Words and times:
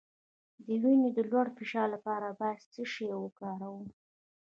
د 0.65 0.67
وینې 0.83 1.09
د 1.13 1.19
لوړ 1.31 1.47
فشار 1.57 1.87
لپاره 1.95 2.27
باید 2.39 2.61
څه 2.73 2.81
شی 2.91 3.07
وکاروم؟ 3.23 3.85